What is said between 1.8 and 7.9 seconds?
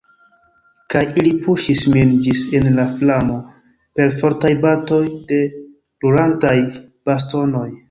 min ĝis en la flamo per fortaj batoj de brulantaj bastonoj.